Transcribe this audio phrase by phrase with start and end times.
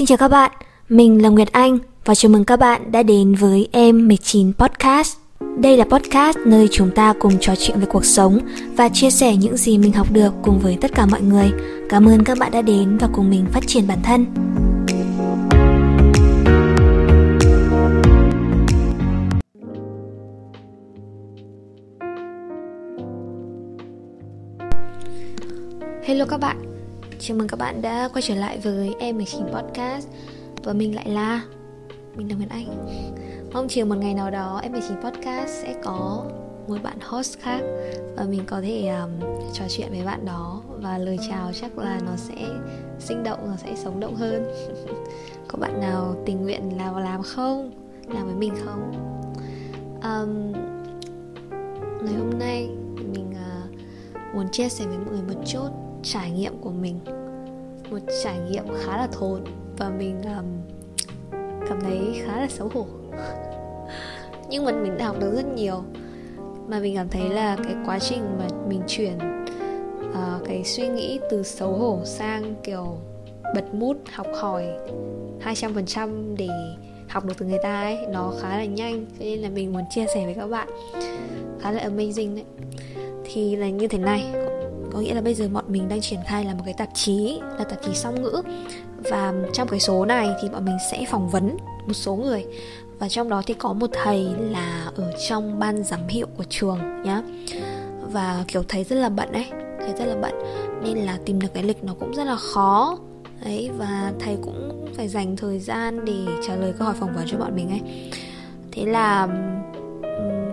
[0.00, 0.50] Xin chào các bạn,
[0.88, 5.16] mình là Nguyệt Anh và chào mừng các bạn đã đến với Em 19 Podcast.
[5.58, 8.38] Đây là podcast nơi chúng ta cùng trò chuyện về cuộc sống
[8.76, 11.50] và chia sẻ những gì mình học được cùng với tất cả mọi người.
[11.88, 14.26] Cảm ơn các bạn đã đến và cùng mình phát triển bản thân.
[26.04, 26.69] Hello các bạn,
[27.22, 30.08] chào mừng các bạn đã quay trở lại với em 19 Podcast
[30.64, 31.42] Và mình lại là,
[32.16, 32.86] mình là Nguyễn Anh
[33.52, 36.24] Mong chiều một ngày nào đó em 19 Podcast sẽ có
[36.68, 37.60] một bạn host khác
[38.16, 39.10] Và mình có thể um,
[39.52, 42.46] trò chuyện với bạn đó Và lời chào chắc là nó sẽ
[42.98, 44.52] sinh động, nó sẽ sống động hơn
[45.48, 47.70] Có bạn nào tình nguyện nào làm không?
[48.08, 48.92] Làm với mình không?
[50.02, 50.52] Um,
[52.04, 56.52] ngày hôm nay mình uh, muốn chia sẻ với mọi người một chút trải nghiệm
[56.60, 57.00] của mình.
[57.90, 59.44] Một trải nghiệm khá là thốn
[59.78, 60.44] và mình um,
[61.68, 62.86] cảm thấy khá là xấu hổ.
[64.50, 65.82] Nhưng mà mình đã học được rất nhiều.
[66.68, 69.18] Mà mình cảm thấy là cái quá trình mà mình chuyển
[70.10, 72.98] uh, cái suy nghĩ từ xấu hổ sang kiểu
[73.54, 74.66] bật mút học hỏi
[75.44, 76.48] 200% để
[77.08, 79.06] học được từ người ta ấy nó khá là nhanh.
[79.18, 80.68] Cho nên là mình muốn chia sẻ với các bạn.
[81.60, 82.44] Khá là amazing đấy.
[83.24, 84.49] Thì là như thế này
[84.92, 87.40] có nghĩa là bây giờ bọn mình đang triển khai là một cái tạp chí,
[87.58, 88.42] là tạp chí song ngữ.
[89.10, 92.44] Và trong cái số này thì bọn mình sẽ phỏng vấn một số người.
[92.98, 96.78] Và trong đó thì có một thầy là ở trong ban giám hiệu của trường
[97.04, 97.22] nhá.
[98.12, 99.46] Và kiểu thấy rất là bận ấy
[99.78, 100.32] thấy rất là bận.
[100.82, 102.98] Nên là tìm được cái lịch nó cũng rất là khó.
[103.44, 107.24] Ấy và thầy cũng phải dành thời gian để trả lời câu hỏi phỏng vấn
[107.26, 108.10] cho bọn mình ấy.
[108.72, 109.28] Thế là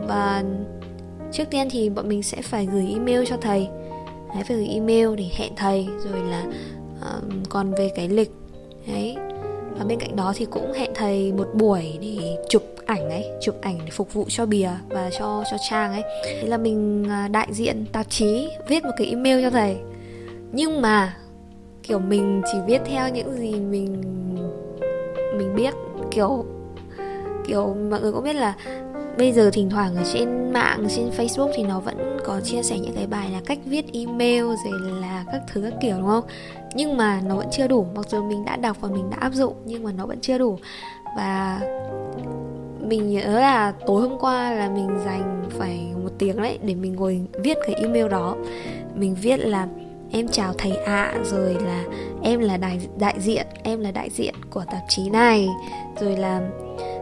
[0.08, 0.44] và
[1.32, 3.68] trước tiên thì bọn mình sẽ phải gửi email cho thầy
[4.34, 6.44] đấy phải gửi email để hẹn thầy rồi là
[7.00, 8.32] uh, còn về cái lịch
[8.88, 9.16] đấy.
[9.78, 13.56] Và bên cạnh đó thì cũng hẹn thầy một buổi để chụp ảnh ấy chụp
[13.62, 16.04] ảnh để phục vụ cho bìa và cho cho trang ấy.
[16.24, 19.78] Thế là mình à, đại diện tạp chí viết một cái email cho thầy.
[20.52, 21.18] Nhưng mà
[21.84, 24.02] kiểu mình chỉ viết theo những gì mình
[25.38, 25.74] mình biết
[26.12, 26.46] kiểu
[27.48, 28.54] kiểu mọi người cũng biết là
[29.18, 32.80] bây giờ thỉnh thoảng ở trên mạng trên facebook thì nó vẫn có chia sẻ
[32.80, 36.24] những cái bài là cách viết email rồi là các thứ các kiểu đúng không?
[36.76, 37.86] Nhưng mà nó vẫn chưa đủ.
[37.96, 40.38] Mặc dù mình đã đọc và mình đã áp dụng nhưng mà nó vẫn chưa
[40.38, 40.58] đủ.
[41.18, 41.62] Và
[42.80, 46.96] mình nhớ là tối hôm qua là mình dành phải một tiếng đấy để mình
[46.96, 48.36] ngồi viết cái email đó.
[48.96, 49.68] Mình viết là
[50.12, 51.84] em chào thầy ạ à, rồi là
[52.24, 55.48] em là đại đại diện em là đại diện của tạp chí này.
[56.00, 56.42] Rồi là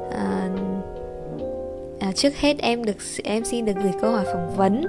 [0.07, 0.59] uh,
[2.05, 4.85] à, trước hết em được em xin được gửi câu hỏi phỏng vấn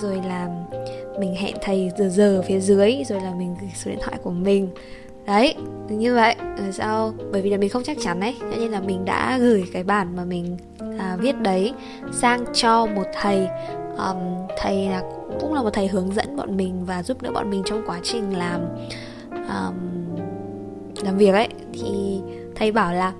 [0.00, 0.48] rồi là
[1.18, 4.30] mình hẹn thầy giờ giờ phía dưới rồi là mình gửi số điện thoại của
[4.30, 4.68] mình.
[5.26, 5.54] Đấy
[5.88, 6.34] như vậy.
[6.58, 9.38] Rồi sau bởi vì là mình không chắc chắn đấy cho nên là mình đã
[9.38, 10.56] gửi cái bản mà mình
[10.98, 11.72] à, viết đấy
[12.12, 13.48] sang cho một thầy.
[13.96, 14.16] Um,
[14.58, 15.02] thầy là
[15.40, 18.00] cũng là một thầy hướng dẫn bọn mình và giúp đỡ bọn mình trong quá
[18.02, 18.60] trình làm
[19.32, 19.74] um,
[21.04, 21.48] làm việc ấy.
[21.72, 22.20] Thì
[22.54, 23.12] thầy bảo là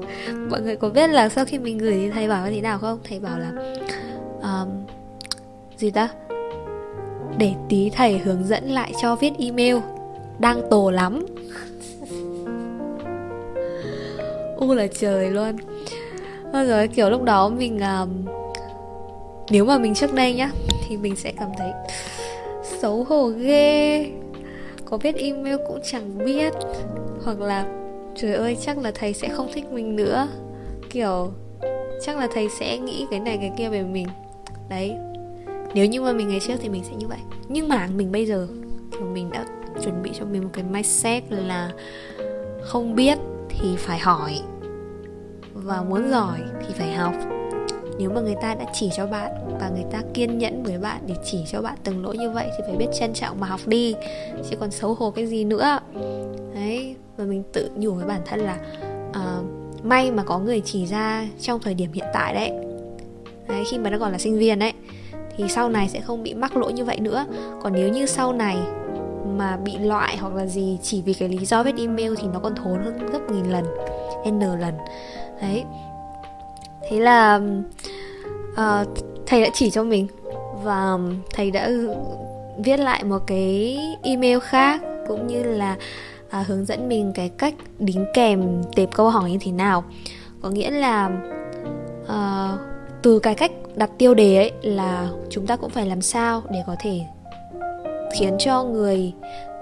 [0.50, 2.78] mọi người có biết là sau khi mình gửi thì thầy bảo như thế nào
[2.78, 2.98] không?
[3.08, 3.52] Thầy bảo là
[4.42, 4.68] um,
[5.76, 6.08] gì ta?
[7.38, 9.76] Để tí thầy hướng dẫn lại cho viết email.
[10.38, 11.26] Đang tổ lắm.
[14.56, 15.56] U là trời luôn.
[16.52, 18.26] Thôi rồi kiểu lúc đó mình um,
[19.50, 20.50] nếu mà mình trước đây nhá
[20.88, 21.72] thì mình sẽ cảm thấy
[22.80, 24.06] xấu hổ ghê.
[24.84, 26.52] Có viết email cũng chẳng biết.
[27.24, 27.81] Hoặc là
[28.16, 30.28] trời ơi, chắc là thầy sẽ không thích mình nữa.
[30.90, 31.32] Kiểu,
[32.02, 34.06] chắc là thầy sẽ nghĩ cái này, cái kia về mình.
[34.68, 34.96] Đấy.
[35.74, 37.18] Nếu như mà mình ngày trước thì mình sẽ như vậy.
[37.48, 38.46] Nhưng mà mình bây giờ,
[38.92, 39.44] kiểu mình đã
[39.84, 41.70] chuẩn bị cho mình một cái mindset là
[42.62, 43.18] không biết
[43.48, 44.40] thì phải hỏi.
[45.54, 47.14] Và muốn giỏi thì phải học.
[47.98, 49.30] Nếu mà người ta đã chỉ cho bạn
[49.60, 52.46] và người ta kiên nhẫn với bạn để chỉ cho bạn từng lỗi như vậy
[52.56, 53.94] thì phải biết trân trọng mà học đi.
[54.50, 55.78] Chứ còn xấu hổ cái gì nữa
[57.22, 58.58] và mình tự nhủ với bản thân là
[59.10, 62.52] uh, may mà có người chỉ ra trong thời điểm hiện tại đấy.
[63.48, 64.72] Đấy khi mà nó còn là sinh viên đấy
[65.36, 67.24] thì sau này sẽ không bị mắc lỗi như vậy nữa.
[67.62, 68.56] Còn nếu như sau này
[69.36, 72.38] mà bị loại hoặc là gì chỉ vì cái lý do viết email thì nó
[72.38, 73.64] còn thốn hơn gấp nghìn lần
[74.26, 74.74] n lần.
[75.42, 75.64] Đấy.
[76.88, 77.40] Thế là
[78.52, 78.88] uh,
[79.26, 80.06] thầy đã chỉ cho mình
[80.62, 80.98] và
[81.34, 81.70] thầy đã
[82.58, 85.76] viết lại một cái email khác cũng như là
[86.32, 89.84] à, hướng dẫn mình cái cách đính kèm tệp câu hỏi như thế nào.
[90.42, 91.10] Có nghĩa là
[92.02, 92.60] uh,
[93.02, 96.62] từ cái cách đặt tiêu đề ấy là chúng ta cũng phải làm sao để
[96.66, 97.00] có thể
[98.18, 99.12] khiến cho người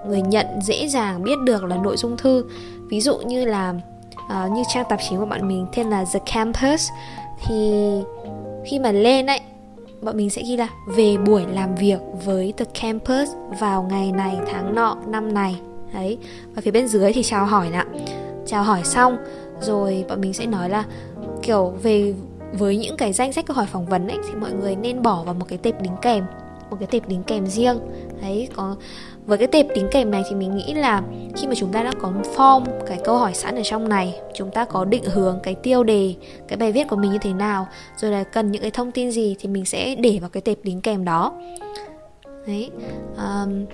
[0.07, 2.45] người nhận dễ dàng biết được là nội dung thư.
[2.91, 3.75] Ví dụ như là
[4.15, 6.89] uh, như trang tạp chí của bọn mình tên là The Campus
[7.47, 7.81] thì
[8.65, 9.41] khi mà lên ấy
[10.03, 13.31] bọn mình sẽ ghi là về buổi làm việc với The Campus
[13.61, 15.57] vào ngày này tháng nọ năm này
[15.95, 16.19] đấy.
[16.55, 17.85] Và phía bên dưới thì chào hỏi nè.
[18.47, 19.17] Chào hỏi xong
[19.61, 20.85] rồi bọn mình sẽ nói là
[21.43, 22.15] kiểu về
[22.53, 25.23] với những cái danh sách câu hỏi phỏng vấn ấy thì mọi người nên bỏ
[25.23, 26.25] vào một cái tệp đính kèm
[26.71, 27.79] một cái tệp đính kèm riêng.
[28.23, 28.77] Đấy có
[29.27, 31.03] với cái tệp đính kèm này thì mình nghĩ là
[31.37, 34.51] khi mà chúng ta đã có form cái câu hỏi sẵn ở trong này chúng
[34.51, 36.15] ta có định hướng cái tiêu đề
[36.49, 37.67] cái bài viết của mình như thế nào
[37.97, 40.59] rồi là cần những cái thông tin gì thì mình sẽ để vào cái tệp
[40.63, 41.33] đính kèm đó.
[42.47, 42.71] Đấy
[43.17, 43.65] um,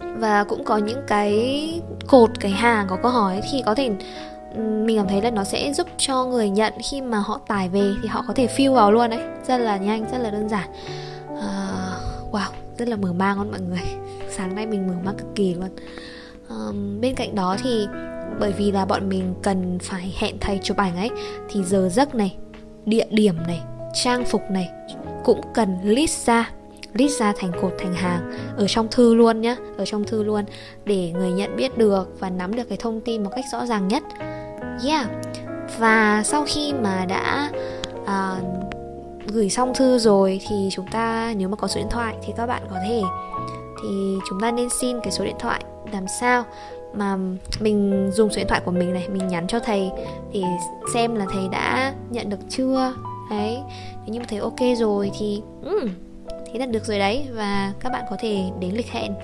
[0.00, 3.90] và cũng có những cái cột cái hàng có câu hỏi thì có thể
[4.54, 7.68] ừ, mình cảm thấy là nó sẽ giúp cho người nhận khi mà họ tải
[7.68, 10.48] về thì họ có thể fill vào luôn đấy rất là nhanh rất là đơn
[10.48, 10.68] giản.
[11.32, 13.82] Uh, wow rất là mở mang luôn mọi người.
[14.30, 15.68] Sáng nay mình mở mang cực kỳ luôn.
[16.54, 17.86] Uh, bên cạnh đó thì
[18.40, 21.10] bởi vì là bọn mình cần phải hẹn thầy chụp ảnh ấy
[21.48, 22.36] thì giờ giấc này
[22.86, 23.60] địa điểm này
[23.94, 24.70] trang phục này
[25.24, 26.50] cũng cần list ra
[26.94, 30.44] list ra thành cột thành hàng ở trong thư luôn nhé ở trong thư luôn
[30.84, 33.88] để người nhận biết được và nắm được cái thông tin một cách rõ ràng
[33.88, 34.02] nhất.
[34.86, 35.06] Yeah.
[35.78, 37.50] Và sau khi mà đã
[38.02, 38.44] uh,
[39.32, 42.46] gửi xong thư rồi thì chúng ta nếu mà có số điện thoại thì các
[42.46, 43.02] bạn có thể
[43.82, 46.44] thì chúng ta nên xin cái số điện thoại làm sao
[46.94, 47.16] mà
[47.60, 49.90] mình dùng số điện thoại của mình này mình nhắn cho thầy
[50.32, 50.44] thì
[50.94, 52.94] xem là thầy đã nhận được chưa.
[53.30, 53.58] Đấy
[54.06, 55.88] nếu như mà thầy ok rồi thì um,
[56.52, 59.14] thế là được rồi đấy và các bạn có thể đến lịch hẹn.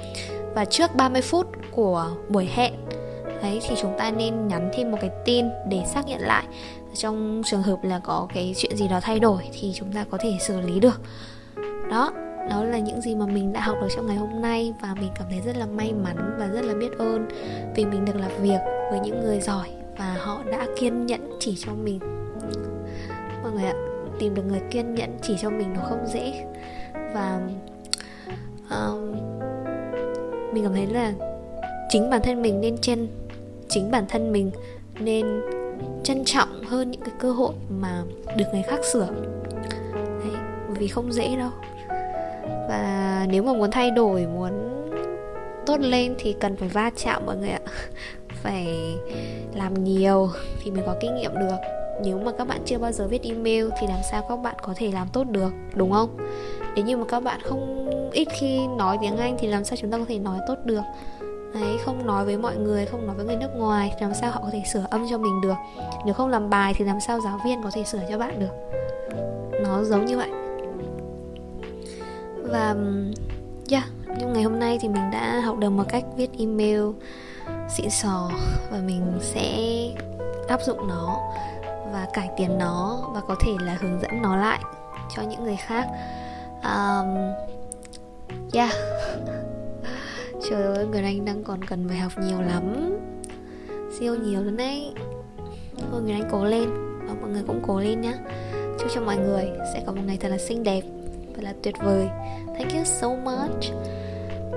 [0.54, 2.72] Và trước 30 phút của buổi hẹn,
[3.42, 6.44] đấy, thì chúng ta nên nhắn thêm một cái tin để xác nhận lại.
[6.94, 10.18] Trong trường hợp là có cái chuyện gì đó thay đổi thì chúng ta có
[10.20, 11.00] thể xử lý được.
[11.90, 12.12] Đó
[12.50, 15.10] đó là những gì mà mình đã học được trong ngày hôm nay và mình
[15.14, 17.28] cảm thấy rất là may mắn và rất là biết ơn
[17.74, 19.68] vì mình được làm việc với những người giỏi
[19.98, 21.98] và họ đã kiên nhẫn chỉ cho mình.
[23.42, 23.74] Mọi người ạ,
[24.18, 26.44] tìm được người kiên nhẫn chỉ cho mình nó không dễ
[27.16, 27.40] và
[28.66, 29.16] uh,
[30.54, 31.12] mình cảm thấy là
[31.88, 33.08] chính bản thân mình nên chân
[33.68, 34.50] chính bản thân mình
[35.00, 35.40] nên
[36.04, 38.02] trân trọng hơn những cái cơ hội mà
[38.36, 39.08] được người khác sửa.
[39.94, 40.34] Đấy,
[40.68, 41.50] vì không dễ đâu.
[42.68, 44.52] Và nếu mà muốn thay đổi muốn
[45.66, 47.60] tốt lên thì cần phải va chạm mọi người ạ.
[48.42, 48.96] Phải
[49.54, 50.30] làm nhiều
[50.62, 51.56] thì mới có kinh nghiệm được.
[52.04, 54.74] Nếu mà các bạn chưa bao giờ viết email thì làm sao các bạn có
[54.76, 56.16] thể làm tốt được đúng không?
[56.76, 59.90] Nếu như mà các bạn không ít khi nói tiếng anh thì làm sao chúng
[59.90, 60.82] ta có thể nói tốt được?
[61.54, 64.30] Đấy, không nói với mọi người, không nói với người nước ngoài thì làm sao
[64.30, 65.54] họ có thể sửa âm cho mình được?
[66.04, 68.76] Nếu không làm bài thì làm sao giáo viên có thể sửa cho bạn được?
[69.62, 70.30] Nó giống như vậy.
[72.36, 72.74] Và,
[73.70, 73.84] yeah,
[74.18, 76.82] nhưng ngày hôm nay thì mình đã học được một cách viết email,
[77.68, 78.30] xịn sò
[78.70, 79.58] và mình sẽ
[80.48, 81.20] áp dụng nó
[81.92, 84.60] và cải tiến nó và có thể là hướng dẫn nó lại
[85.16, 85.86] cho những người khác
[86.66, 87.34] um,
[88.52, 88.72] yeah.
[90.50, 92.96] Trời ơi người anh đang còn cần phải học nhiều lắm.
[93.98, 94.92] Siêu nhiều luôn đấy.
[95.90, 96.68] Thôi người anh cố lên.
[97.06, 98.14] Và mọi người cũng cố lên nhá.
[98.78, 100.82] Chúc cho mọi người sẽ có một ngày thật là xinh đẹp
[101.36, 102.08] và là tuyệt vời.
[102.58, 103.64] Thank you so much.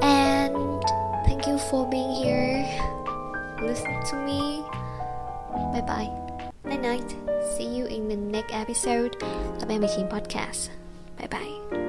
[0.01, 0.55] And
[1.27, 2.65] thank you for being here.
[3.61, 4.61] Listen to me.
[5.73, 6.07] Bye bye.
[6.63, 7.15] Night night.
[7.57, 9.11] See you in the next episode
[9.61, 10.69] of M19 podcast.
[11.17, 11.88] Bye bye.